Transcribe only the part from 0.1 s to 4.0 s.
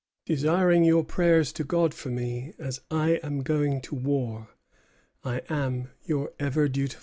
Desiring your prayers to God for me as I am going to